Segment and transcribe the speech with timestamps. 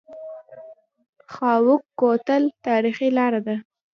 [1.33, 3.55] خاوک کوتل تاریخي لاره ده؟